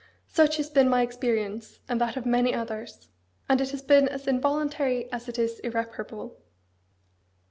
Such 0.29 0.57
has 0.57 0.67
been 0.67 0.89
my 0.89 1.03
experience, 1.03 1.79
and 1.87 2.01
that 2.01 2.17
of 2.17 2.25
many 2.25 2.55
others; 2.55 3.07
and 3.47 3.61
it 3.61 3.69
has 3.69 3.83
been 3.83 4.07
as 4.09 4.25
involuntary 4.25 5.07
as 5.11 5.29
it 5.29 5.37
is 5.37 5.59
irreparable." 5.59 6.39